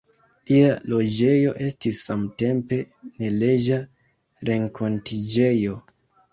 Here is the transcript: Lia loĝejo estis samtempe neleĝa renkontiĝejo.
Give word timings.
Lia 0.51 0.69
loĝejo 0.93 1.51
estis 1.65 1.99
samtempe 2.07 2.81
neleĝa 3.21 3.81
renkontiĝejo. 4.53 5.81